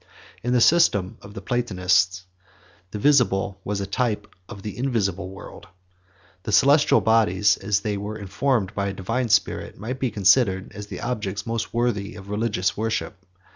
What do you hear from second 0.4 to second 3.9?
In the system of Platonists, the visible was a